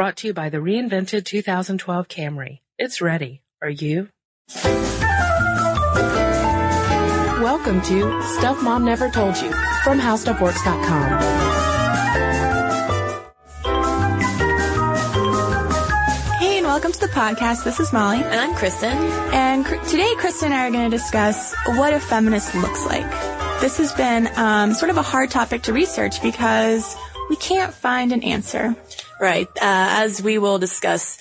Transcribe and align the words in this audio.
Brought 0.00 0.16
to 0.16 0.28
you 0.28 0.32
by 0.32 0.48
the 0.48 0.56
reinvented 0.56 1.26
2012 1.26 2.08
Camry. 2.08 2.60
It's 2.78 3.02
ready. 3.02 3.42
Are 3.60 3.68
you? 3.68 4.08
Welcome 7.44 7.82
to 7.82 8.22
Stuff 8.38 8.62
Mom 8.62 8.86
Never 8.86 9.10
Told 9.10 9.36
You 9.36 9.52
from 9.84 10.00
HowStuffWorks.com. 10.00 11.20
Hey, 16.38 16.56
and 16.56 16.66
welcome 16.66 16.92
to 16.92 17.00
the 17.00 17.08
podcast. 17.08 17.64
This 17.64 17.78
is 17.78 17.92
Molly. 17.92 18.22
And 18.22 18.40
I'm 18.40 18.54
Kristen. 18.54 18.96
And 19.34 19.66
cr- 19.66 19.84
today, 19.84 20.14
Kristen 20.16 20.52
and 20.52 20.54
I 20.54 20.68
are 20.68 20.70
going 20.70 20.90
to 20.90 20.96
discuss 20.96 21.54
what 21.76 21.92
a 21.92 22.00
feminist 22.00 22.54
looks 22.54 22.86
like. 22.86 23.10
This 23.60 23.76
has 23.76 23.92
been 23.92 24.30
um, 24.38 24.72
sort 24.72 24.88
of 24.88 24.96
a 24.96 25.02
hard 25.02 25.30
topic 25.30 25.60
to 25.64 25.74
research 25.74 26.22
because 26.22 26.96
we 27.30 27.36
can't 27.36 27.72
find 27.72 28.12
an 28.12 28.24
answer. 28.24 28.74
Right. 29.20 29.46
Uh, 29.48 30.02
as 30.04 30.20
we 30.20 30.36
will 30.38 30.58
discuss 30.58 31.16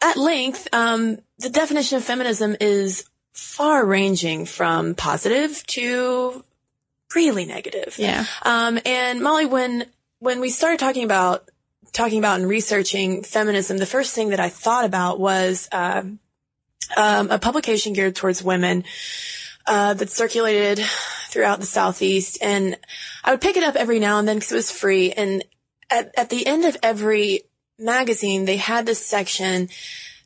at 0.00 0.16
length, 0.16 0.66
um, 0.72 1.18
the 1.38 1.50
definition 1.50 1.98
of 1.98 2.04
feminism 2.04 2.56
is 2.60 3.04
far 3.32 3.84
ranging 3.84 4.46
from 4.46 4.94
positive 4.94 5.64
to 5.66 6.42
really 7.14 7.44
negative. 7.44 7.96
Yeah. 7.98 8.24
Um, 8.42 8.80
and 8.86 9.22
Molly, 9.22 9.46
when, 9.46 9.84
when 10.18 10.40
we 10.40 10.48
started 10.48 10.80
talking 10.80 11.04
about, 11.04 11.48
talking 11.92 12.18
about 12.18 12.40
and 12.40 12.48
researching 12.48 13.22
feminism, 13.22 13.76
the 13.76 13.86
first 13.86 14.14
thing 14.14 14.30
that 14.30 14.40
I 14.40 14.48
thought 14.48 14.86
about 14.86 15.20
was, 15.20 15.68
um, 15.72 16.20
um, 16.96 17.30
a 17.30 17.38
publication 17.38 17.92
geared 17.92 18.16
towards 18.16 18.42
women, 18.42 18.84
uh, 19.68 19.94
that 19.94 20.10
circulated 20.10 20.84
throughout 21.28 21.60
the 21.60 21.66
Southeast. 21.66 22.38
And 22.42 22.76
I 23.22 23.32
would 23.32 23.40
pick 23.40 23.56
it 23.56 23.62
up 23.62 23.76
every 23.76 24.00
now 24.00 24.18
and 24.18 24.26
then 24.26 24.36
because 24.36 24.52
it 24.52 24.56
was 24.56 24.72
free. 24.72 25.12
And 25.12 25.44
at, 25.90 26.12
at 26.16 26.30
the 26.30 26.46
end 26.46 26.64
of 26.64 26.76
every 26.82 27.42
magazine, 27.78 28.46
they 28.46 28.56
had 28.56 28.86
this 28.86 29.04
section, 29.04 29.68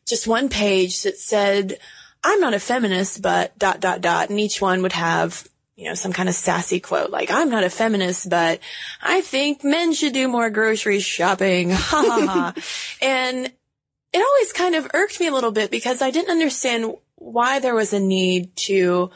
just 0.07 0.27
one 0.27 0.49
page 0.49 1.03
that 1.03 1.19
said, 1.19 1.79
I'm 2.25 2.41
not 2.41 2.55
a 2.55 2.61
feminist, 2.61 3.21
but 3.21 3.59
dot, 3.59 3.81
dot, 3.81 4.01
dot. 4.01 4.31
And 4.31 4.39
each 4.39 4.61
one 4.61 4.83
would 4.83 4.93
have, 4.93 5.47
you 5.75 5.89
know, 5.89 5.95
some 5.95 6.13
kind 6.13 6.29
of 6.29 6.37
sassy 6.37 6.79
quote 6.79 7.11
like, 7.11 7.31
I'm 7.33 7.51
not 7.51 7.65
a 7.65 7.71
feminist, 7.71 8.31
but 8.31 8.61
I 9.03 9.23
think 9.23 9.65
men 9.65 9.93
should 9.93 10.13
do 10.13 10.29
more 10.29 10.51
grocery 10.51 11.01
shopping. 11.01 11.71
Ha 11.75 12.05
ha 12.07 12.27
ha. 12.27 12.55
and 13.03 13.53
it 14.13 14.19
always 14.25 14.53
kind 14.53 14.75
of 14.75 14.91
irked 14.95 15.19
me 15.19 15.27
a 15.27 15.33
little 15.33 15.53
bit 15.53 15.71
because 15.71 16.03
I 16.03 16.11
didn't 16.11 16.31
understand 16.31 16.95
why 17.23 17.61
there 17.61 17.75
was 17.75 17.93
a 17.93 18.01
need 18.01 18.55
to, 18.57 19.11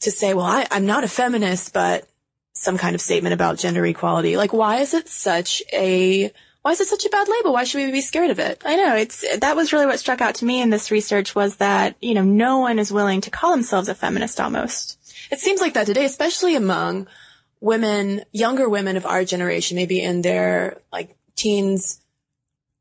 to 0.00 0.10
say, 0.10 0.34
well, 0.34 0.46
I, 0.46 0.66
I'm 0.70 0.86
not 0.86 1.04
a 1.04 1.08
feminist, 1.08 1.72
but 1.72 2.08
some 2.52 2.78
kind 2.78 2.94
of 2.94 3.00
statement 3.00 3.34
about 3.34 3.58
gender 3.58 3.84
equality. 3.86 4.36
Like, 4.36 4.52
why 4.52 4.80
is 4.80 4.94
it 4.94 5.08
such 5.08 5.62
a, 5.72 6.32
why 6.66 6.72
is 6.72 6.80
it 6.80 6.88
such 6.88 7.06
a 7.06 7.10
bad 7.10 7.28
label? 7.28 7.52
Why 7.52 7.62
should 7.62 7.84
we 7.84 7.92
be 7.92 8.00
scared 8.00 8.30
of 8.30 8.40
it? 8.40 8.62
I 8.64 8.74
know 8.74 8.96
it's 8.96 9.24
that 9.38 9.54
was 9.54 9.72
really 9.72 9.86
what 9.86 10.00
struck 10.00 10.20
out 10.20 10.34
to 10.36 10.44
me 10.44 10.60
in 10.60 10.70
this 10.70 10.90
research 10.90 11.32
was 11.32 11.58
that 11.58 11.94
you 12.00 12.12
know 12.12 12.24
no 12.24 12.58
one 12.58 12.80
is 12.80 12.90
willing 12.90 13.20
to 13.20 13.30
call 13.30 13.52
themselves 13.52 13.88
a 13.88 13.94
feminist 13.94 14.40
almost. 14.40 14.98
It 15.30 15.38
seems 15.38 15.60
like 15.60 15.74
that 15.74 15.86
today, 15.86 16.04
especially 16.04 16.56
among 16.56 17.06
women, 17.60 18.24
younger 18.32 18.68
women 18.68 18.96
of 18.96 19.06
our 19.06 19.24
generation, 19.24 19.76
maybe 19.76 20.00
in 20.00 20.22
their 20.22 20.80
like 20.92 21.14
teens, 21.36 22.00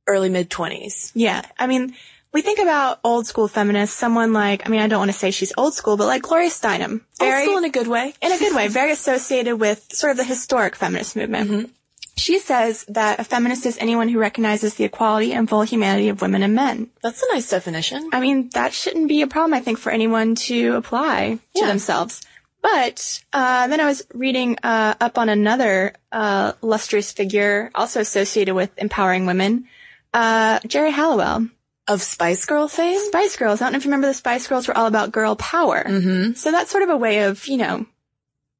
early 0.07 0.29
mid 0.29 0.49
twenties. 0.49 1.11
Yeah, 1.13 1.43
I 1.59 1.67
mean, 1.67 1.93
we 2.35 2.41
think 2.41 2.59
about 2.59 2.99
old 3.05 3.25
school 3.25 3.47
feminists, 3.47 3.95
someone 3.95 4.33
like, 4.33 4.67
I 4.67 4.69
mean, 4.69 4.81
I 4.81 4.87
don't 4.87 4.99
want 4.99 5.09
to 5.09 5.17
say 5.17 5.31
she's 5.31 5.53
old 5.57 5.73
school, 5.73 5.95
but 5.95 6.05
like 6.05 6.21
Gloria 6.21 6.49
Steinem. 6.49 6.99
Old 7.21 7.33
school 7.43 7.57
in 7.57 7.63
a 7.63 7.69
good 7.69 7.87
way. 7.87 8.13
In 8.21 8.29
a 8.29 8.37
good 8.37 8.53
way, 8.53 8.67
very 8.81 8.91
associated 8.91 9.55
with 9.55 9.85
sort 9.93 10.11
of 10.11 10.17
the 10.17 10.25
historic 10.25 10.75
feminist 10.75 11.15
movement. 11.15 11.49
Mm-hmm. 11.49 11.71
She 12.17 12.39
says 12.39 12.83
that 12.89 13.21
a 13.21 13.23
feminist 13.23 13.65
is 13.65 13.77
anyone 13.77 14.09
who 14.09 14.19
recognizes 14.19 14.73
the 14.73 14.83
equality 14.83 15.31
and 15.31 15.47
full 15.47 15.61
humanity 15.61 16.09
of 16.09 16.21
women 16.21 16.43
and 16.43 16.53
men. 16.53 16.89
That's 17.01 17.23
a 17.23 17.33
nice 17.33 17.49
definition. 17.49 18.09
I 18.11 18.19
mean, 18.19 18.49
that 18.49 18.73
shouldn't 18.73 19.07
be 19.07 19.21
a 19.21 19.27
problem, 19.27 19.53
I 19.53 19.61
think, 19.61 19.77
for 19.79 19.89
anyone 19.89 20.35
to 20.49 20.75
apply 20.75 21.39
to 21.55 21.61
Yeah. 21.61 21.67
themselves. 21.67 22.21
But 22.61 23.23
uh, 23.31 23.67
then 23.67 23.79
I 23.79 23.85
was 23.85 24.05
reading 24.13 24.57
uh, 24.61 24.95
up 24.99 25.17
on 25.17 25.29
another 25.29 25.93
uh, 26.11 26.51
lustrous 26.61 27.13
figure, 27.13 27.71
also 27.73 28.01
associated 28.01 28.55
with 28.55 28.71
empowering 28.77 29.25
women, 29.25 29.67
uh, 30.13 30.59
Geri 30.67 30.91
Halliwell. 30.91 31.47
Of 31.87 32.01
Spice 32.01 32.45
Girl 32.45 32.67
fame? 32.67 32.99
Spice 32.99 33.35
Girls. 33.37 33.61
I 33.61 33.65
don't 33.65 33.73
know 33.73 33.77
if 33.77 33.85
you 33.85 33.89
remember 33.89 34.07
the 34.07 34.13
Spice 34.15 34.47
Girls 34.47 34.67
were 34.67 34.77
all 34.77 34.87
about 34.87 35.11
girl 35.11 35.35
power. 35.35 35.83
Mm-hmm. 35.83 36.33
So 36.33 36.51
that's 36.51 36.71
sort 36.71 36.83
of 36.83 36.89
a 36.89 36.97
way 36.97 37.23
of, 37.23 37.47
you 37.47 37.57
know, 37.57 37.85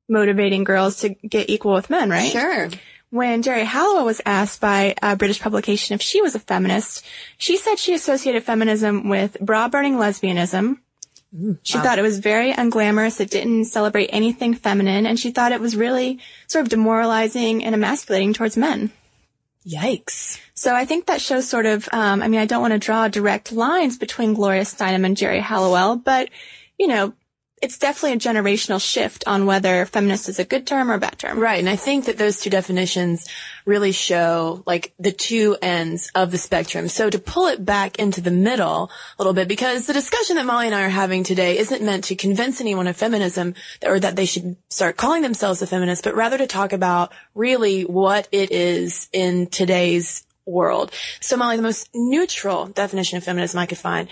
motivating 0.08 0.64
girls 0.64 1.00
to 1.00 1.10
get 1.10 1.50
equal 1.50 1.74
with 1.74 1.90
men, 1.90 2.10
right? 2.10 2.32
Sure. 2.32 2.70
When 3.10 3.42
Geri 3.42 3.64
Halliwell 3.64 4.06
was 4.06 4.22
asked 4.26 4.62
by 4.62 4.94
a 5.02 5.16
British 5.16 5.40
publication 5.40 5.96
if 5.96 6.02
she 6.02 6.22
was 6.22 6.36
a 6.36 6.40
feminist, 6.40 7.04
she 7.38 7.58
said 7.58 7.80
she 7.80 7.94
associated 7.94 8.44
feminism 8.44 9.10
with 9.10 9.40
bra-burning 9.40 9.96
lesbianism. 9.96 10.80
She 11.64 11.78
wow. 11.78 11.84
thought 11.84 12.00
it 12.00 12.04
was 12.04 12.20
very 12.20 12.54
unglamorous. 12.54 13.20
It 13.20 13.30
didn't 13.30 13.66
celebrate 13.66 14.08
anything 14.08 14.54
feminine, 14.54 15.06
and 15.06 15.20
she 15.20 15.32
thought 15.32 15.52
it 15.52 15.60
was 15.60 15.76
really 15.76 16.20
sort 16.48 16.64
of 16.64 16.70
demoralizing 16.70 17.64
and 17.64 17.74
emasculating 17.74 18.34
towards 18.34 18.56
men. 18.56 18.92
Yikes. 19.68 20.40
So 20.54 20.76
I 20.76 20.86
think 20.86 21.08
that 21.08 21.22
shows 21.22 21.50
sort 21.50 21.66
of, 21.66 21.90
um, 21.92 22.22
I 22.22 22.28
mean, 22.28 22.40
I 22.40 22.46
don't 22.46 22.62
want 22.62 22.74
to 22.74 22.80
draw 22.80 23.08
direct 23.08 23.52
lines 23.52 23.98
between 23.98 24.34
Gloria 24.34 24.62
Steinem 24.62 25.06
and 25.06 25.18
Geri 25.18 25.40
Halliwell, 25.40 25.98
but, 25.98 26.30
you 26.78 26.88
know, 26.88 27.14
it's 27.62 27.78
definitely 27.78 28.14
a 28.14 28.34
generational 28.34 28.82
shift 28.82 29.24
on 29.26 29.46
whether 29.46 29.86
feminist 29.86 30.28
is 30.28 30.40
a 30.40 30.46
good 30.46 30.68
term 30.68 30.92
or 30.92 30.96
a 30.96 31.00
bad 31.00 31.18
term. 31.18 31.40
Right. 31.40 31.60
And 31.60 31.70
I 31.70 31.78
think 31.78 32.06
that 32.06 32.18
those 32.18 32.40
two 32.40 32.50
definitions 32.50 33.28
really 33.66 33.94
show 33.94 34.62
like 34.66 34.94
the 35.00 35.14
two 35.14 35.56
ends 35.62 36.12
of 36.14 36.32
the 36.32 36.38
spectrum. 36.38 36.90
So 36.90 37.10
to 37.10 37.18
pull 37.18 37.48
it 37.48 37.64
back 37.64 37.98
into 37.98 38.20
the 38.20 38.32
middle 38.32 38.92
a 39.18 39.22
little 39.22 39.34
bit, 39.34 39.48
because 39.48 39.88
the 39.88 39.94
discussion 39.94 40.36
that 40.36 40.46
Molly 40.46 40.66
and 40.66 40.76
I 40.76 40.84
are 40.84 40.90
having 40.90 41.24
today 41.24 41.58
isn't 41.58 41.82
meant 41.82 42.06
to 42.06 42.16
convince 42.16 42.60
anyone 42.60 42.88
of 42.88 42.98
feminism 42.98 43.56
or 43.84 44.00
that 44.00 44.18
they 44.18 44.26
should 44.26 44.58
start 44.70 44.98
calling 44.98 45.22
themselves 45.22 45.62
a 45.62 45.68
feminist, 45.68 46.04
but 46.04 46.16
rather 46.16 46.38
to 46.38 46.48
talk 46.48 46.74
about 46.74 47.14
really 47.34 47.84
what 47.84 48.28
it 48.32 48.52
is 48.52 49.08
in 49.14 49.48
today's 49.48 50.26
world. 50.46 50.92
So 51.22 51.38
Molly, 51.38 51.56
the 51.56 51.64
most 51.64 51.90
neutral 51.96 52.68
definition 52.68 53.18
of 53.18 53.24
feminism 53.24 53.60
I 53.60 53.66
could 53.66 53.78
find 53.78 54.10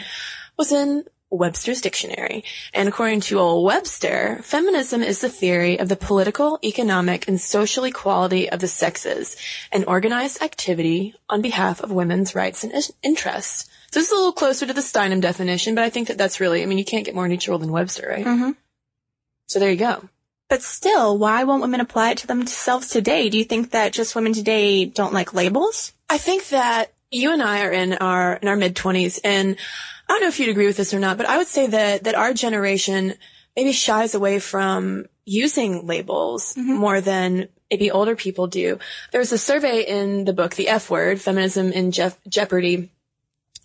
was 0.57 0.71
in 0.71 1.03
Webster's 1.37 1.81
Dictionary. 1.81 2.43
And 2.73 2.87
according 2.87 3.21
to 3.21 3.39
old 3.39 3.65
Webster, 3.65 4.39
feminism 4.43 5.01
is 5.01 5.21
the 5.21 5.29
theory 5.29 5.79
of 5.79 5.89
the 5.89 5.95
political, 5.95 6.59
economic, 6.63 7.27
and 7.27 7.41
social 7.41 7.83
equality 7.83 8.49
of 8.49 8.59
the 8.59 8.67
sexes 8.67 9.35
and 9.71 9.85
organized 9.85 10.41
activity 10.41 11.15
on 11.27 11.41
behalf 11.41 11.81
of 11.81 11.91
women's 11.91 12.35
rights 12.35 12.63
and 12.63 12.73
interests. 13.01 13.69
So 13.91 13.99
this 13.99 14.07
is 14.07 14.11
a 14.11 14.15
little 14.15 14.31
closer 14.31 14.65
to 14.65 14.73
the 14.73 14.81
Steinem 14.81 15.21
definition, 15.21 15.75
but 15.75 15.83
I 15.83 15.89
think 15.89 16.07
that 16.07 16.17
that's 16.17 16.39
really, 16.39 16.63
I 16.63 16.65
mean, 16.65 16.77
you 16.77 16.85
can't 16.85 17.05
get 17.05 17.15
more 17.15 17.27
neutral 17.27 17.59
than 17.59 17.71
Webster, 17.71 18.07
right? 18.09 18.25
Mm-hmm. 18.25 18.51
So 19.47 19.59
there 19.59 19.71
you 19.71 19.77
go. 19.77 20.07
But 20.49 20.61
still, 20.61 21.17
why 21.17 21.43
won't 21.45 21.61
women 21.61 21.79
apply 21.79 22.11
it 22.11 22.19
to 22.19 22.27
themselves 22.27 22.89
today? 22.89 23.29
Do 23.29 23.37
you 23.37 23.43
think 23.43 23.71
that 23.71 23.93
just 23.93 24.15
women 24.15 24.33
today 24.33 24.85
don't 24.85 25.13
like 25.13 25.33
labels? 25.33 25.93
I 26.09 26.17
think 26.17 26.49
that 26.49 26.93
you 27.09 27.31
and 27.31 27.41
I 27.41 27.63
are 27.63 27.71
in 27.71 27.93
our 27.93 28.33
in 28.35 28.47
our 28.47 28.55
mid 28.55 28.75
twenties, 28.75 29.19
and 29.23 29.55
don't 30.13 30.21
know 30.21 30.27
if 30.27 30.39
you'd 30.39 30.49
agree 30.49 30.67
with 30.67 30.77
this 30.77 30.93
or 30.93 30.99
not, 30.99 31.17
but 31.17 31.25
I 31.27 31.37
would 31.37 31.47
say 31.47 31.67
that 31.67 32.05
that 32.05 32.15
our 32.15 32.33
generation 32.33 33.13
maybe 33.55 33.71
shies 33.71 34.15
away 34.15 34.39
from 34.39 35.05
using 35.25 35.85
labels 35.87 36.53
Mm-hmm. 36.55 36.73
more 36.75 37.01
than 37.01 37.47
maybe 37.71 37.91
older 37.91 38.15
people 38.15 38.47
do. 38.47 38.79
There's 39.11 39.31
a 39.31 39.37
survey 39.37 39.81
in 39.83 40.25
the 40.25 40.33
book, 40.33 40.55
The 40.55 40.69
F 40.69 40.89
Word, 40.89 41.21
Feminism 41.21 41.71
in 41.71 41.91
Jeff- 41.91 42.19
Jeopardy, 42.27 42.91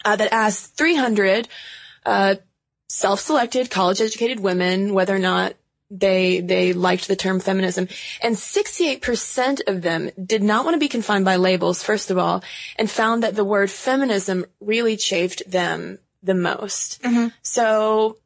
uh, 0.05 0.17
that 0.17 0.33
asked 0.33 0.77
300 0.77 1.49
uh, 2.06 2.37
self-selected, 2.89 3.71
college-educated 3.71 4.41
women 4.41 4.94
whether 4.94 5.15
or 5.15 5.19
not 5.19 5.55
they 5.91 6.41
they 6.41 6.73
liked 6.75 7.09
the 7.09 7.17
term 7.17 7.41
feminism, 7.41 7.89
and 8.23 8.37
68% 8.37 9.61
of 9.67 9.81
them 9.83 10.11
did 10.23 10.43
not 10.43 10.65
want 10.65 10.75
to 10.75 10.79
be 10.79 10.89
confined 10.89 11.25
by 11.25 11.37
labels. 11.37 11.83
First 11.83 12.11
of 12.11 12.19
all, 12.19 12.43
and 12.77 12.91
found 12.91 13.23
that 13.23 13.35
the 13.37 13.44
word 13.44 13.71
feminism 13.71 14.44
really 14.61 14.97
chafed 14.97 15.51
them 15.51 15.99
the 16.23 16.35
most. 16.35 17.03
Mm-hmm. 17.03 17.29
So 17.43 18.19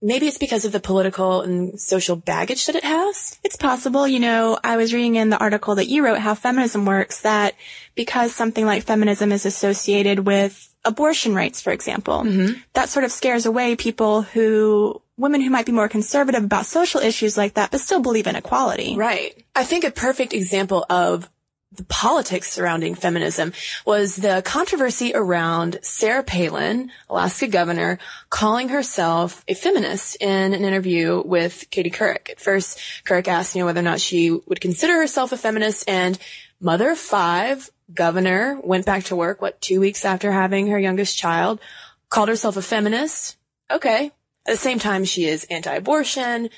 maybe 0.00 0.26
it's 0.26 0.38
because 0.38 0.64
of 0.64 0.72
the 0.72 0.80
political 0.80 1.42
and 1.42 1.80
social 1.80 2.16
baggage 2.16 2.66
that 2.66 2.76
it 2.76 2.84
has. 2.84 3.38
It's 3.42 3.56
possible. 3.56 4.06
You 4.06 4.20
know, 4.20 4.58
I 4.62 4.76
was 4.76 4.94
reading 4.94 5.16
in 5.16 5.30
the 5.30 5.38
article 5.38 5.76
that 5.76 5.88
you 5.88 6.04
wrote 6.04 6.18
how 6.18 6.34
feminism 6.34 6.84
works 6.84 7.22
that 7.22 7.54
because 7.94 8.34
something 8.34 8.64
like 8.64 8.84
feminism 8.84 9.32
is 9.32 9.46
associated 9.46 10.20
with 10.20 10.74
abortion 10.84 11.34
rights, 11.34 11.60
for 11.60 11.72
example, 11.72 12.22
mm-hmm. 12.22 12.60
that 12.74 12.88
sort 12.88 13.04
of 13.04 13.12
scares 13.12 13.46
away 13.46 13.76
people 13.76 14.22
who, 14.22 15.02
women 15.16 15.40
who 15.40 15.50
might 15.50 15.66
be 15.66 15.72
more 15.72 15.88
conservative 15.88 16.44
about 16.44 16.66
social 16.66 17.00
issues 17.00 17.36
like 17.36 17.54
that, 17.54 17.70
but 17.70 17.80
still 17.80 18.00
believe 18.00 18.26
in 18.26 18.36
equality. 18.36 18.96
Right. 18.96 19.44
I 19.54 19.64
think 19.64 19.84
a 19.84 19.90
perfect 19.90 20.32
example 20.32 20.86
of 20.88 21.28
the 21.72 21.84
politics 21.84 22.50
surrounding 22.50 22.94
feminism 22.94 23.52
was 23.84 24.16
the 24.16 24.42
controversy 24.44 25.12
around 25.14 25.78
Sarah 25.82 26.22
Palin, 26.22 26.90
Alaska 27.10 27.46
governor, 27.46 27.98
calling 28.30 28.70
herself 28.70 29.44
a 29.46 29.54
feminist 29.54 30.16
in 30.16 30.54
an 30.54 30.64
interview 30.64 31.22
with 31.24 31.66
Katie 31.70 31.90
Couric. 31.90 32.30
At 32.30 32.40
first, 32.40 32.78
Couric 33.04 33.28
asked, 33.28 33.54
you 33.54 33.60
know, 33.60 33.66
whether 33.66 33.80
or 33.80 33.84
not 33.84 34.00
she 34.00 34.30
would 34.30 34.60
consider 34.60 34.94
herself 34.94 35.32
a 35.32 35.36
feminist 35.36 35.88
and 35.88 36.18
mother 36.58 36.90
of 36.90 36.98
five, 36.98 37.70
governor, 37.92 38.58
went 38.62 38.86
back 38.86 39.04
to 39.04 39.16
work, 39.16 39.42
what, 39.42 39.60
two 39.60 39.80
weeks 39.80 40.04
after 40.04 40.32
having 40.32 40.68
her 40.68 40.78
youngest 40.78 41.18
child, 41.18 41.60
called 42.08 42.28
herself 42.28 42.56
a 42.56 42.62
feminist. 42.62 43.36
Okay. 43.70 44.06
At 44.46 44.52
the 44.52 44.56
same 44.56 44.78
time, 44.78 45.04
she 45.04 45.26
is 45.26 45.44
anti-abortion, 45.50 46.48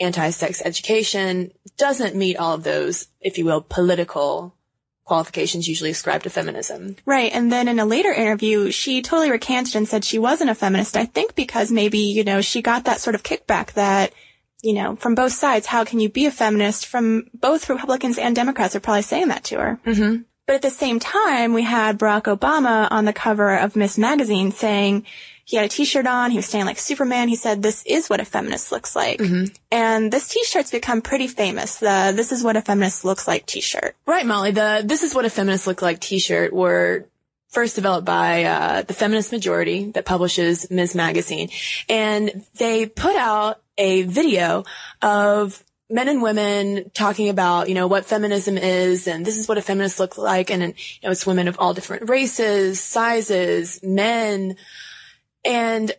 anti-sex 0.00 0.62
education, 0.64 1.52
doesn't 1.76 2.14
meet 2.14 2.36
all 2.36 2.54
of 2.54 2.64
those, 2.64 3.08
if 3.20 3.38
you 3.38 3.44
will, 3.44 3.60
political 3.60 4.54
qualifications 5.04 5.66
usually 5.66 5.90
ascribed 5.90 6.24
to 6.24 6.30
feminism. 6.30 6.96
Right. 7.06 7.32
And 7.32 7.50
then 7.50 7.66
in 7.66 7.78
a 7.78 7.86
later 7.86 8.12
interview, 8.12 8.70
she 8.70 9.00
totally 9.00 9.30
recanted 9.30 9.74
and 9.74 9.88
said 9.88 10.04
she 10.04 10.18
wasn't 10.18 10.50
a 10.50 10.54
feminist. 10.54 10.96
I 10.96 11.06
think 11.06 11.34
because 11.34 11.72
maybe, 11.72 11.98
you 11.98 12.24
know, 12.24 12.42
she 12.42 12.60
got 12.60 12.84
that 12.84 13.00
sort 13.00 13.14
of 13.14 13.22
kickback 13.22 13.72
that, 13.72 14.12
you 14.62 14.74
know, 14.74 14.96
from 14.96 15.14
both 15.14 15.32
sides, 15.32 15.66
how 15.66 15.84
can 15.84 15.98
you 15.98 16.10
be 16.10 16.26
a 16.26 16.30
feminist? 16.30 16.84
From 16.84 17.30
both 17.32 17.70
Republicans 17.70 18.18
and 18.18 18.36
Democrats 18.36 18.76
are 18.76 18.80
probably 18.80 19.02
saying 19.02 19.28
that 19.28 19.44
to 19.44 19.58
her. 19.58 19.80
Mm-hmm. 19.86 20.22
But 20.46 20.56
at 20.56 20.62
the 20.62 20.70
same 20.70 20.98
time, 20.98 21.54
we 21.54 21.62
had 21.62 21.98
Barack 21.98 22.24
Obama 22.24 22.88
on 22.90 23.04
the 23.04 23.12
cover 23.12 23.56
of 23.56 23.76
Ms. 23.76 23.98
Magazine 23.98 24.52
saying 24.52 25.06
he 25.48 25.56
had 25.56 25.64
a 25.64 25.68
t-shirt 25.70 26.06
on, 26.06 26.30
he 26.30 26.36
was 26.36 26.44
standing 26.44 26.66
like 26.66 26.78
Superman. 26.78 27.30
He 27.30 27.34
said, 27.34 27.62
this 27.62 27.82
is 27.86 28.10
what 28.10 28.20
a 28.20 28.26
feminist 28.26 28.70
looks 28.70 28.94
like. 28.94 29.18
And 29.72 30.12
this 30.12 30.28
t-shirt's 30.28 30.70
become 30.70 31.00
pretty 31.00 31.26
famous. 31.26 31.78
The 31.78 32.12
this 32.14 32.32
is 32.32 32.44
what 32.44 32.56
a 32.56 32.60
feminist 32.60 33.02
looks 33.02 33.26
like 33.26 33.46
t-shirt. 33.46 33.96
Right, 34.04 34.26
Molly. 34.26 34.50
The 34.50 34.82
This 34.84 35.02
is 35.02 35.14
what 35.14 35.24
a 35.24 35.30
feminist 35.30 35.66
look 35.66 35.80
like 35.80 36.00
t-shirt 36.00 36.52
were 36.52 37.06
first 37.48 37.76
developed 37.76 38.04
by 38.04 38.44
uh, 38.44 38.82
the 38.82 38.92
Feminist 38.92 39.32
Majority 39.32 39.90
that 39.92 40.04
publishes 40.04 40.70
Ms. 40.70 40.94
Magazine. 40.94 41.48
And 41.88 42.44
they 42.56 42.84
put 42.84 43.16
out 43.16 43.62
a 43.78 44.02
video 44.02 44.64
of 45.00 45.64
men 45.88 46.08
and 46.08 46.20
women 46.20 46.90
talking 46.92 47.30
about, 47.30 47.70
you 47.70 47.74
know, 47.74 47.86
what 47.86 48.04
feminism 48.04 48.58
is 48.58 49.08
and 49.08 49.24
this 49.24 49.38
is 49.38 49.48
what 49.48 49.56
a 49.56 49.62
feminist 49.62 49.98
looks 49.98 50.18
like. 50.18 50.50
And, 50.50 50.62
you 50.62 50.72
know, 51.04 51.10
it's 51.10 51.26
women 51.26 51.48
of 51.48 51.58
all 51.58 51.72
different 51.72 52.10
races, 52.10 52.82
sizes, 52.82 53.80
men. 53.82 54.56
And 55.48 55.92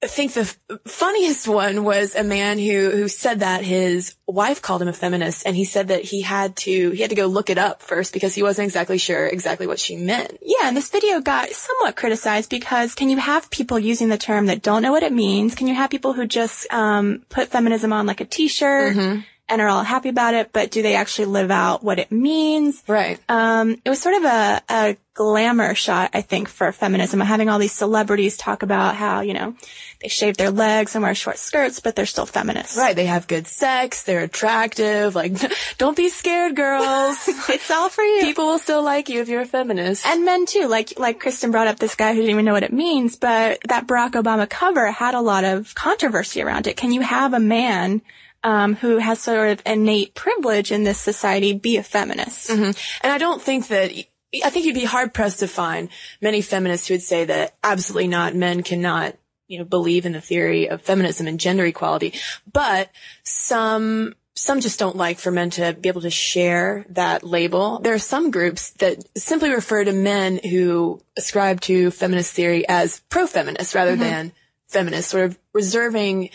I 0.00 0.06
think 0.06 0.34
the 0.34 0.42
f- 0.42 0.58
funniest 0.86 1.48
one 1.48 1.82
was 1.82 2.14
a 2.14 2.22
man 2.22 2.56
who, 2.56 2.90
who 2.90 3.08
said 3.08 3.40
that 3.40 3.64
his 3.64 4.14
wife 4.28 4.62
called 4.62 4.80
him 4.80 4.86
a 4.86 4.92
feminist 4.92 5.44
and 5.44 5.56
he 5.56 5.64
said 5.64 5.88
that 5.88 6.04
he 6.04 6.22
had 6.22 6.54
to, 6.58 6.90
he 6.90 7.02
had 7.02 7.10
to 7.10 7.16
go 7.16 7.26
look 7.26 7.50
it 7.50 7.58
up 7.58 7.82
first 7.82 8.12
because 8.12 8.32
he 8.32 8.44
wasn't 8.44 8.66
exactly 8.66 8.98
sure 8.98 9.26
exactly 9.26 9.66
what 9.66 9.80
she 9.80 9.96
meant. 9.96 10.38
Yeah, 10.40 10.68
and 10.68 10.76
this 10.76 10.88
video 10.90 11.20
got 11.20 11.48
somewhat 11.50 11.96
criticized 11.96 12.48
because 12.48 12.94
can 12.94 13.08
you 13.08 13.16
have 13.16 13.50
people 13.50 13.76
using 13.76 14.08
the 14.08 14.16
term 14.16 14.46
that 14.46 14.62
don't 14.62 14.82
know 14.82 14.92
what 14.92 15.02
it 15.02 15.12
means? 15.12 15.56
Can 15.56 15.66
you 15.66 15.74
have 15.74 15.90
people 15.90 16.12
who 16.12 16.26
just 16.26 16.72
um, 16.72 17.24
put 17.28 17.48
feminism 17.48 17.92
on 17.92 18.06
like 18.06 18.20
a 18.20 18.24
t-shirt 18.24 18.94
and 19.48 19.60
are 19.60 19.68
all 19.68 19.82
happy 19.82 20.08
about 20.08 20.34
it, 20.34 20.52
but 20.52 20.70
do 20.70 20.82
they 20.82 20.94
actually 20.94 21.26
live 21.26 21.50
out 21.50 21.82
what 21.82 21.98
it 21.98 22.12
means? 22.12 22.82
Right. 22.86 23.18
Um, 23.28 23.80
it 23.84 23.88
was 23.88 24.00
sort 24.00 24.16
of 24.16 24.24
a, 24.24 24.62
a 24.68 24.96
glamour 25.14 25.74
shot, 25.74 26.10
I 26.14 26.20
think, 26.20 26.48
for 26.48 26.70
feminism, 26.70 27.18
having 27.20 27.48
all 27.48 27.58
these 27.58 27.72
celebrities 27.72 28.36
talk 28.36 28.62
about 28.62 28.94
how, 28.94 29.22
you 29.22 29.34
know, 29.34 29.54
they 30.00 30.06
shave 30.06 30.36
their 30.36 30.52
legs 30.52 30.94
and 30.94 31.02
wear 31.02 31.14
short 31.14 31.38
skirts, 31.38 31.80
but 31.80 31.96
they're 31.96 32.06
still 32.06 32.24
feminists. 32.24 32.76
Right. 32.76 32.94
They 32.94 33.06
have 33.06 33.26
good 33.26 33.48
sex. 33.48 34.04
They're 34.04 34.22
attractive. 34.22 35.16
Like, 35.16 35.32
don't 35.78 35.96
be 35.96 36.08
scared, 36.08 36.54
girls. 36.54 37.28
It's 37.48 37.70
all 37.70 37.88
for 37.88 38.04
you. 38.04 38.20
People 38.20 38.46
will 38.46 38.58
still 38.58 38.82
like 38.82 39.08
you 39.08 39.20
if 39.20 39.28
you're 39.28 39.40
a 39.40 39.46
feminist. 39.46 40.06
And 40.06 40.24
men 40.24 40.46
too, 40.46 40.68
like 40.68 40.98
like 40.98 41.18
Kristen 41.18 41.50
brought 41.50 41.66
up 41.66 41.78
this 41.78 41.94
guy 41.94 42.10
who 42.12 42.20
didn't 42.20 42.30
even 42.30 42.44
know 42.44 42.52
what 42.52 42.62
it 42.62 42.72
means, 42.72 43.16
but 43.16 43.58
that 43.68 43.86
Barack 43.86 44.12
Obama 44.12 44.48
cover 44.48 44.90
had 44.90 45.14
a 45.14 45.20
lot 45.20 45.44
of 45.44 45.74
controversy 45.74 46.42
around 46.42 46.66
it. 46.66 46.76
Can 46.76 46.92
you 46.92 47.00
have 47.00 47.32
a 47.32 47.40
man 47.40 48.02
um, 48.44 48.74
who 48.74 48.98
has 48.98 49.20
sort 49.20 49.50
of 49.50 49.62
innate 49.66 50.14
privilege 50.14 50.72
in 50.72 50.84
this 50.84 50.98
society 50.98 51.52
be 51.52 51.76
a 51.76 51.82
feminist? 51.82 52.50
And 53.02 53.12
I 53.12 53.18
don't 53.18 53.42
think 53.42 53.68
that, 53.68 53.90
I 54.44 54.50
think 54.50 54.66
you'd 54.66 54.74
be 54.74 54.84
hard 54.84 55.14
pressed 55.14 55.40
to 55.40 55.48
find 55.48 55.88
many 56.20 56.40
feminists 56.40 56.88
who 56.88 56.94
would 56.94 57.02
say 57.02 57.24
that 57.24 57.56
absolutely 57.64 58.08
not, 58.08 58.34
men 58.34 58.62
cannot, 58.62 59.16
you 59.48 59.58
know, 59.58 59.64
believe 59.64 60.06
in 60.06 60.12
the 60.12 60.20
theory 60.20 60.68
of 60.68 60.82
feminism 60.82 61.26
and 61.26 61.40
gender 61.40 61.64
equality. 61.64 62.14
But 62.52 62.90
some, 63.22 64.14
some 64.34 64.60
just 64.60 64.78
don't 64.78 64.96
like 64.96 65.18
for 65.18 65.30
men 65.30 65.50
to 65.50 65.72
be 65.72 65.88
able 65.88 66.02
to 66.02 66.10
share 66.10 66.86
that 66.90 67.24
label. 67.24 67.80
There 67.80 67.94
are 67.94 67.98
some 67.98 68.30
groups 68.30 68.70
that 68.72 69.02
simply 69.18 69.50
refer 69.50 69.82
to 69.82 69.92
men 69.92 70.38
who 70.38 71.00
ascribe 71.16 71.60
to 71.62 71.90
feminist 71.90 72.34
theory 72.34 72.68
as 72.68 73.00
pro-feminist 73.08 73.74
rather 73.74 73.96
than 73.96 74.32
feminist, 74.68 75.10
sort 75.10 75.24
of 75.24 75.38
reserving 75.54 76.30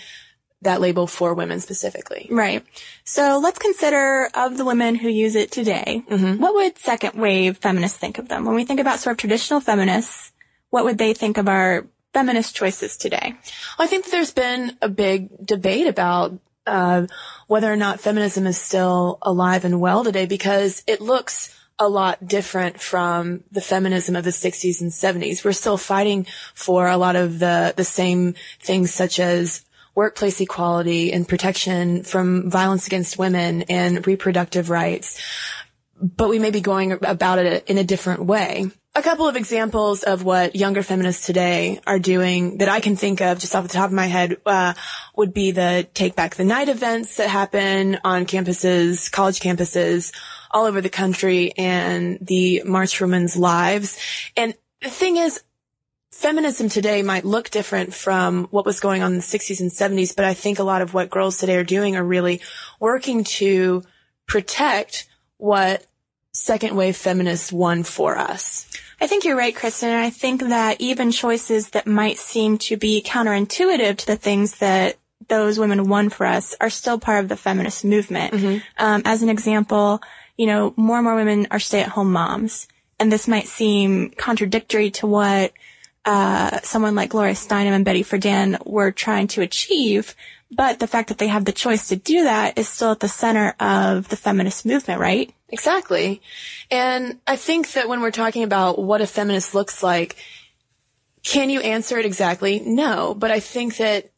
that 0.63 0.82
label 0.82 1.08
for 1.08 1.34
women 1.34 1.60
specifically. 1.60 2.27
Right. 2.29 2.65
So 3.03 3.39
let's 3.41 3.60
consider 3.60 4.29
of 4.34 4.58
the 4.58 4.65
women 4.65 4.96
who 4.96 5.10
use 5.10 5.36
it 5.36 5.51
today, 5.51 6.03
what 6.08 6.53
would 6.55 6.77
second 6.77 7.20
wave 7.20 7.58
feminists 7.58 7.98
think 7.98 8.17
of 8.17 8.27
them? 8.29 8.46
When 8.46 8.55
we 8.55 8.65
think 8.65 8.79
about 8.79 9.00
sort 9.00 9.13
of 9.13 9.17
traditional 9.17 9.60
feminists, 9.60 10.32
what 10.70 10.86
would 10.86 10.98
they 10.98 11.13
think 11.13 11.38
of 11.38 11.48
our 11.48 11.86
feminist 12.13 12.55
choices 12.55 12.98
today? 12.98 13.36
I 13.77 13.88
think 13.88 14.05
that 14.05 14.12
there's 14.12 14.34
been 14.34 14.77
a 14.82 14.89
big 14.89 15.46
debate 15.46 15.88
about 15.88 16.39
uh, 16.65 17.08
whether 17.48 17.72
or 17.72 17.75
not 17.75 18.00
feminism 18.00 18.48
is 18.48 18.58
still 18.58 19.17
alive 19.22 19.65
and 19.65 19.82
well 19.82 20.03
today 20.03 20.25
because 20.25 20.84
it 20.88 21.01
looks 21.01 21.55
a 21.79 21.89
lot 21.89 22.25
different 22.25 22.79
from 22.79 23.43
the 23.51 23.62
feminism 23.62 24.15
of 24.15 24.24
the 24.24 24.29
60s 24.29 24.79
and 24.79 24.91
70s. 24.91 25.43
We're 25.43 25.53
still 25.53 25.77
fighting 25.77 26.27
for 26.53 26.88
a 26.88 26.98
lot 26.98 27.15
of 27.15 27.39
the, 27.39 27.74
the 27.75 27.84
same 27.84 28.36
things 28.60 28.93
such 28.93 29.20
as 29.20 29.65
workplace 29.95 30.41
equality 30.41 31.13
and 31.13 31.27
protection 31.27 32.03
from 32.03 32.50
violence 32.50 32.88
against 32.88 33.17
women 33.17 33.63
and 33.63 34.05
reproductive 34.07 34.69
rights. 34.69 35.21
But 36.01 36.29
we 36.29 36.39
may 36.39 36.51
be 36.51 36.62
going 36.62 36.91
about 36.91 37.39
it 37.39 37.69
in 37.69 37.77
a 37.77 37.83
different 37.83 38.25
way. 38.25 38.71
A 38.95 39.01
couple 39.01 39.27
of 39.27 39.35
examples 39.35 40.03
of 40.03 40.23
what 40.23 40.55
younger 40.55 40.83
feminists 40.83 41.25
today 41.25 41.79
are 41.88 41.97
doing 41.97 42.59
that 42.59 42.69
I 42.69 42.79
can 42.79 42.95
think 42.95 43.21
of 43.21 43.39
just 43.39 43.55
off 43.55 43.63
the 43.63 43.73
top 43.73 43.88
of 43.88 43.91
my 43.91 44.05
head 44.05 44.38
uh, 44.45 44.75
would 45.15 45.33
be 45.33 45.50
the 45.50 45.88
Take 45.95 46.15
Back 46.15 46.35
the 46.35 46.43
Night 46.43 46.69
events 46.69 47.17
that 47.17 47.27
happen 47.27 47.97
on 48.03 48.27
campuses, 48.27 49.12
college 49.12 49.39
campuses 49.39 50.13
all 50.51 50.65
over 50.65 50.79
the 50.79 50.89
country 50.89 51.53
and 51.57 52.19
the 52.21 52.62
March 52.65 52.97
for 52.97 53.05
Women's 53.05 53.35
Lives. 53.35 53.97
And 54.38 54.53
the 54.81 54.91
thing 54.91 55.17
is, 55.17 55.41
feminism 56.13 56.70
today 56.70 57.01
might 57.01 57.25
look 57.25 57.50
different 57.50 57.93
from 57.93 58.46
what 58.46 58.65
was 58.65 58.79
going 58.79 59.03
on 59.03 59.12
in 59.12 59.17
the 59.17 59.24
60s 59.24 59.60
and 59.60 59.72
70s, 59.72 60.15
but 60.15 60.25
I 60.25 60.34
think 60.34 60.60
a 60.60 60.63
lot 60.63 60.82
of 60.82 60.93
what 60.93 61.10
girls 61.10 61.38
today 61.38 61.58
are 61.58 61.63
doing 61.63 61.96
are 61.96 62.03
really 62.03 62.41
working 62.79 63.24
to 63.25 63.84
protect 64.27 65.08
what 65.38 65.86
second 66.32 66.75
wave 66.75 66.96
feminists 66.96 67.51
won 67.51 67.84
for 67.84 68.17
us. 68.17 68.70
I 69.01 69.08
think 69.08 69.25
you're 69.25 69.36
right, 69.36 69.55
Kristen. 69.55 69.89
And 69.89 70.00
I 70.00 70.12
think 70.12 70.41
that 70.41 70.79
even 70.79 71.12
choices 71.12 71.72
that 71.72 71.88
might 71.88 72.17
seem 72.17 72.58
to 72.60 72.77
be 72.77 73.01
counterintuitive 73.01 73.98
to 73.98 74.08
the 74.08 74.15
things 74.15 74.60
that 74.60 74.98
those 75.27 75.60
women 75.60 75.89
won 75.89 76.10
for 76.10 76.25
us 76.25 76.55
are 76.62 76.70
still 76.70 77.00
part 77.00 77.24
of 77.24 77.29
the 77.29 77.36
feminist 77.36 77.84
movement. 77.84 78.34
Mm-hmm. 78.34 78.58
Um, 78.77 79.01
as 79.05 79.22
an 79.22 79.29
example, 79.29 80.01
you 80.38 80.46
know, 80.46 80.74
more 80.77 80.98
and 80.98 81.05
more 81.05 81.15
women 81.15 81.48
are 81.51 81.60
stay-at-home 81.60 82.12
moms, 82.12 82.67
and 83.00 83.12
this 83.12 83.27
might 83.27 83.48
seem 83.48 84.12
contradictory 84.12 84.91
to 84.91 85.08
what 85.08 85.53
uh, 86.05 86.60
someone 86.62 86.95
like 86.95 87.10
Gloria 87.10 87.33
Steinem 87.33 87.72
and 87.72 87.86
Betty 87.86 88.03
Friedan 88.03 88.65
were 88.65 88.91
trying 88.91 89.27
to 89.27 89.41
achieve. 89.41 90.15
But 90.51 90.79
the 90.79 90.88
fact 90.88 91.10
that 91.10 91.17
they 91.17 91.29
have 91.29 91.45
the 91.45 91.51
choice 91.51 91.88
to 91.88 91.95
do 91.95 92.24
that 92.25 92.57
is 92.57 92.69
still 92.69 92.91
at 92.91 93.00
the 93.00 93.07
center 93.07 93.55
of 93.60 94.10
the 94.10 94.15
feminist 94.15 94.65
movement, 94.65 95.00
right? 95.00 95.33
Exactly. 95.50 96.22
And 96.69 97.19
I 97.25 97.38
think 97.38 97.72
that 97.74 97.88
when 97.88 98.01
we're 98.01 98.12
talking 98.12 98.43
about 98.43 98.77
what 98.77 99.01
a 99.01 99.07
feminist 99.07 99.55
looks 99.55 99.81
like, 99.81 100.15
can 101.24 101.50
you 101.50 101.62
answer 101.62 101.98
it 101.98 102.05
exactly? 102.05 102.60
No. 102.60 103.15
But 103.15 103.31
I 103.31 103.39
think 103.39 103.77
that 103.77 104.12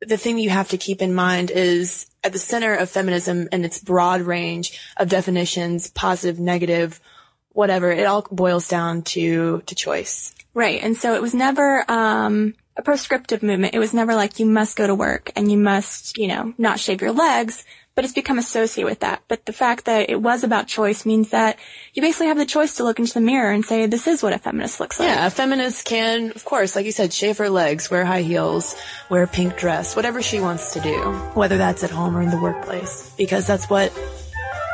the 0.00 0.16
thing 0.16 0.38
you 0.38 0.50
have 0.50 0.70
to 0.70 0.78
keep 0.78 1.02
in 1.02 1.14
mind 1.14 1.50
is 1.50 2.06
at 2.24 2.32
the 2.32 2.38
center 2.38 2.74
of 2.74 2.90
feminism 2.90 3.48
and 3.52 3.64
its 3.64 3.80
broad 3.80 4.22
range 4.22 4.78
of 4.96 5.08
definitions, 5.08 5.90
positive, 5.90 6.38
negative, 6.38 7.00
whatever, 7.50 7.90
it 7.90 8.04
all 8.04 8.26
boils 8.30 8.68
down 8.68 9.02
to, 9.02 9.62
to 9.66 9.74
choice. 9.74 10.34
Right. 10.54 10.82
And 10.82 10.96
so 10.96 11.14
it 11.14 11.22
was 11.22 11.34
never, 11.34 11.90
um, 11.90 12.54
a 12.76 12.82
proscriptive 12.82 13.42
movement. 13.42 13.74
It 13.74 13.78
was 13.78 13.92
never 13.92 14.14
like 14.14 14.38
you 14.38 14.46
must 14.46 14.76
go 14.76 14.86
to 14.86 14.94
work 14.94 15.30
and 15.36 15.50
you 15.50 15.58
must, 15.58 16.16
you 16.16 16.28
know, 16.28 16.54
not 16.56 16.80
shave 16.80 17.02
your 17.02 17.12
legs, 17.12 17.64
but 17.94 18.04
it's 18.04 18.14
become 18.14 18.38
associated 18.38 18.88
with 18.88 19.00
that. 19.00 19.22
But 19.28 19.44
the 19.44 19.52
fact 19.52 19.84
that 19.84 20.08
it 20.08 20.20
was 20.20 20.42
about 20.42 20.68
choice 20.68 21.04
means 21.04 21.30
that 21.30 21.58
you 21.92 22.00
basically 22.00 22.28
have 22.28 22.38
the 22.38 22.46
choice 22.46 22.76
to 22.76 22.84
look 22.84 22.98
into 22.98 23.12
the 23.12 23.20
mirror 23.20 23.52
and 23.52 23.62
say, 23.62 23.84
this 23.86 24.06
is 24.06 24.22
what 24.22 24.32
a 24.32 24.38
feminist 24.38 24.80
looks 24.80 24.98
like. 24.98 25.08
Yeah, 25.08 25.26
a 25.26 25.30
feminist 25.30 25.84
can, 25.84 26.32
of 26.32 26.44
course, 26.46 26.74
like 26.74 26.86
you 26.86 26.92
said, 26.92 27.12
shave 27.12 27.36
her 27.36 27.50
legs, 27.50 27.90
wear 27.90 28.06
high 28.06 28.22
heels, 28.22 28.74
wear 29.10 29.22
a 29.22 29.28
pink 29.28 29.58
dress, 29.58 29.94
whatever 29.94 30.22
she 30.22 30.40
wants 30.40 30.72
to 30.72 30.80
do, 30.80 30.98
whether 31.34 31.58
that's 31.58 31.84
at 31.84 31.90
home 31.90 32.16
or 32.16 32.22
in 32.22 32.30
the 32.30 32.40
workplace, 32.40 33.12
because 33.18 33.46
that's 33.46 33.68
what 33.68 33.92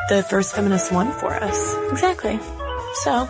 the 0.07 0.25
first 0.29 0.55
feminists 0.55 0.89
won 0.89 1.11
for 1.11 1.33
us. 1.33 1.75
Exactly. 1.91 2.39
So, 3.03 3.27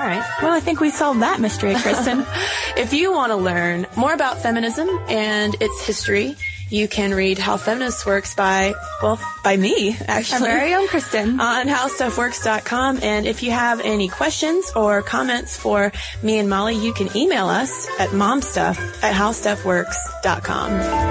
all 0.00 0.06
right. 0.06 0.24
Well, 0.42 0.52
I 0.52 0.60
think 0.60 0.80
we 0.80 0.90
solved 0.90 1.20
that 1.20 1.40
mystery, 1.40 1.74
Kristen. 1.74 2.24
if 2.76 2.94
you 2.94 3.12
want 3.12 3.32
to 3.32 3.36
learn 3.36 3.86
more 3.96 4.14
about 4.14 4.38
feminism 4.38 4.88
and 5.08 5.54
its 5.60 5.84
history, 5.84 6.36
you 6.70 6.88
can 6.88 7.12
read 7.12 7.38
How 7.38 7.58
Feminist 7.58 8.06
Works 8.06 8.34
by, 8.34 8.72
well, 9.02 9.20
by 9.44 9.56
me, 9.56 9.96
actually. 10.06 10.48
Our 10.48 10.56
very 10.56 10.74
own 10.74 10.88
Kristen. 10.88 11.38
On 11.40 11.66
howstuffworks.com. 11.66 13.00
And 13.02 13.26
if 13.26 13.42
you 13.42 13.50
have 13.50 13.80
any 13.80 14.08
questions 14.08 14.72
or 14.74 15.02
comments 15.02 15.56
for 15.56 15.92
me 16.22 16.38
and 16.38 16.48
Molly, 16.48 16.76
you 16.76 16.94
can 16.94 17.14
email 17.14 17.48
us 17.48 17.86
at 17.98 18.10
momstuff 18.10 18.78
at 19.02 19.14
howstuffworks.com. 19.14 21.10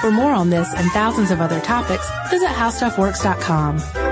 For 0.00 0.10
more 0.12 0.32
on 0.32 0.50
this 0.50 0.72
and 0.74 0.90
thousands 0.92 1.30
of 1.30 1.40
other 1.40 1.60
topics, 1.60 2.08
visit 2.30 2.48
howstuffworks.com. 2.48 4.11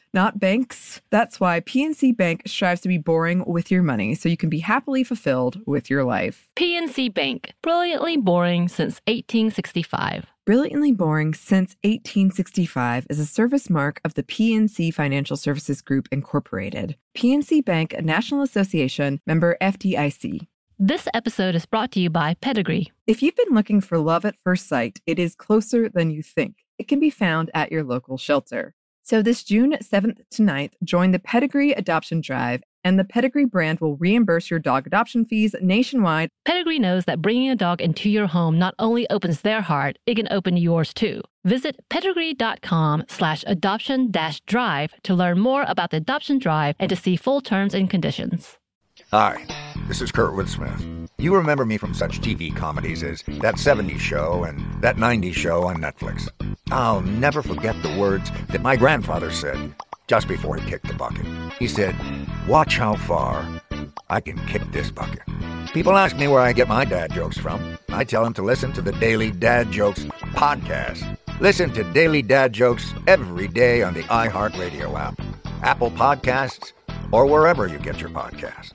not 0.13 0.39
banks. 0.39 1.01
That's 1.09 1.39
why 1.39 1.59
PNC 1.59 2.15
Bank 2.15 2.43
strives 2.45 2.81
to 2.81 2.87
be 2.87 2.97
boring 2.97 3.43
with 3.45 3.71
your 3.71 3.83
money 3.83 4.15
so 4.15 4.29
you 4.29 4.37
can 4.37 4.49
be 4.49 4.59
happily 4.59 5.03
fulfilled 5.03 5.61
with 5.65 5.89
your 5.89 6.03
life. 6.03 6.47
PNC 6.55 7.13
Bank, 7.13 7.53
brilliantly 7.61 8.17
boring 8.17 8.67
since 8.67 9.01
1865. 9.07 10.25
Brilliantly 10.43 10.91
Boring 10.91 11.35
Since 11.35 11.75
1865 11.83 13.05
is 13.11 13.19
a 13.19 13.27
service 13.27 13.69
mark 13.69 14.01
of 14.03 14.15
the 14.15 14.23
PNC 14.23 14.91
Financial 14.91 15.37
Services 15.37 15.83
Group, 15.83 16.07
Incorporated. 16.11 16.97
PNC 17.15 17.63
Bank, 17.63 17.93
a 17.93 18.01
National 18.01 18.41
Association 18.41 19.21
member 19.27 19.55
FDIC. 19.61 20.47
This 20.79 21.07
episode 21.13 21.53
is 21.53 21.67
brought 21.67 21.91
to 21.91 21.99
you 21.99 22.09
by 22.09 22.33
Pedigree. 22.41 22.91
If 23.05 23.21
you've 23.21 23.35
been 23.35 23.53
looking 23.53 23.81
for 23.81 23.99
love 23.99 24.25
at 24.25 24.35
first 24.43 24.67
sight, 24.67 24.99
it 25.05 25.19
is 25.19 25.35
closer 25.35 25.87
than 25.87 26.09
you 26.09 26.23
think. 26.23 26.55
It 26.79 26.87
can 26.87 26.99
be 26.99 27.11
found 27.11 27.51
at 27.53 27.71
your 27.71 27.83
local 27.83 28.17
shelter. 28.17 28.73
So, 29.03 29.21
this 29.21 29.43
June 29.43 29.77
7th 29.81 30.19
to 30.31 30.41
9th, 30.43 30.73
join 30.83 31.11
the 31.11 31.19
Pedigree 31.19 31.71
Adoption 31.71 32.21
Drive, 32.21 32.61
and 32.83 32.99
the 32.99 33.03
Pedigree 33.03 33.45
brand 33.45 33.79
will 33.79 33.97
reimburse 33.97 34.49
your 34.49 34.59
dog 34.59 34.85
adoption 34.87 35.25
fees 35.25 35.55
nationwide. 35.61 36.29
Pedigree 36.45 36.79
knows 36.79 37.05
that 37.05 37.21
bringing 37.21 37.49
a 37.49 37.55
dog 37.55 37.81
into 37.81 38.09
your 38.09 38.27
home 38.27 38.59
not 38.59 38.75
only 38.79 39.09
opens 39.09 39.41
their 39.41 39.61
heart, 39.61 39.97
it 40.05 40.15
can 40.15 40.27
open 40.31 40.55
yours 40.55 40.93
too. 40.93 41.21
Visit 41.43 41.77
pedigree.com 41.89 43.05
slash 43.07 43.43
adoption 43.47 44.11
dash 44.11 44.41
drive 44.41 44.93
to 45.03 45.15
learn 45.15 45.39
more 45.39 45.65
about 45.67 45.89
the 45.89 45.97
adoption 45.97 46.37
drive 46.37 46.75
and 46.79 46.89
to 46.89 46.95
see 46.95 47.15
full 47.15 47.41
terms 47.41 47.73
and 47.73 47.89
conditions. 47.89 48.57
Hi, 49.11 49.45
this 49.87 50.01
is 50.01 50.11
Kurt 50.11 50.47
Smith. 50.47 50.85
You 51.17 51.35
remember 51.35 51.65
me 51.65 51.77
from 51.77 51.93
such 51.93 52.21
TV 52.21 52.55
comedies 52.55 53.03
as 53.03 53.23
That 53.41 53.55
70s 53.55 53.99
Show 53.99 54.43
and 54.43 54.81
That 54.81 54.97
90s 54.97 55.33
Show 55.33 55.63
on 55.63 55.77
Netflix. 55.77 56.29
I'll 56.71 57.01
never 57.01 57.41
forget 57.41 57.75
the 57.83 57.95
words 57.97 58.31
that 58.49 58.61
my 58.61 58.75
grandfather 58.75 59.31
said 59.31 59.75
just 60.07 60.27
before 60.27 60.55
he 60.55 60.69
kicked 60.69 60.87
the 60.87 60.93
bucket. 60.93 61.25
He 61.59 61.67
said, 61.67 61.95
Watch 62.47 62.77
how 62.77 62.95
far 62.95 63.45
I 64.09 64.19
can 64.19 64.37
kick 64.47 64.63
this 64.71 64.89
bucket. 64.91 65.21
People 65.73 65.97
ask 65.97 66.17
me 66.17 66.27
where 66.27 66.41
I 66.41 66.53
get 66.53 66.67
my 66.67 66.83
dad 66.83 67.13
jokes 67.13 67.37
from. 67.37 67.77
I 67.89 68.03
tell 68.03 68.23
them 68.23 68.33
to 68.33 68.41
listen 68.41 68.73
to 68.73 68.81
the 68.81 68.91
Daily 68.93 69.31
Dad 69.31 69.71
Jokes 69.71 70.03
podcast. 70.33 71.17
Listen 71.39 71.71
to 71.73 71.83
Daily 71.93 72.21
Dad 72.21 72.53
Jokes 72.53 72.93
every 73.07 73.47
day 73.47 73.81
on 73.83 73.93
the 73.93 74.03
iHeartRadio 74.03 74.97
app, 74.99 75.19
Apple 75.63 75.91
Podcasts, 75.91 76.73
or 77.11 77.25
wherever 77.25 77.67
you 77.67 77.79
get 77.79 77.99
your 77.99 78.09
podcasts. 78.09 78.73